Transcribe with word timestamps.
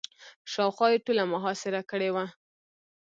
شاوخوا 0.51 0.87
یې 0.93 1.03
ټوله 1.05 1.23
محاصره 1.33 1.81
کړې 1.89 2.09
وه. 2.15 2.25